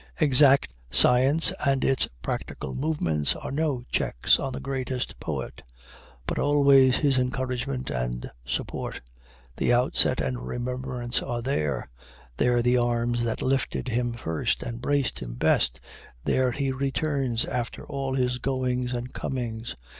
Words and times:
Exact 0.19 0.75
science 0.89 1.53
and 1.63 1.85
its 1.85 2.09
practical 2.23 2.73
movements 2.73 3.35
are 3.35 3.51
no 3.51 3.83
checks 3.91 4.39
on 4.39 4.51
the 4.51 4.59
greatest 4.59 5.19
poet, 5.19 5.61
but 6.25 6.39
always 6.39 6.97
his 6.97 7.19
encouragement 7.19 7.91
and 7.91 8.31
support. 8.43 9.01
The 9.57 9.71
outset 9.71 10.19
and 10.19 10.41
remembrance 10.43 11.21
are 11.21 11.43
there 11.43 11.87
there 12.37 12.63
the 12.63 12.77
arms 12.77 13.23
that 13.25 13.43
lifted 13.43 13.89
him 13.89 14.13
first, 14.13 14.63
and 14.63 14.81
braced 14.81 15.19
him 15.19 15.35
best 15.35 15.79
there 16.23 16.49
he 16.51 16.71
returns 16.71 17.45
after 17.45 17.85
all 17.85 18.15
his 18.15 18.39
goings 18.39 18.95
and 18.95 19.13
comings. 19.13 19.75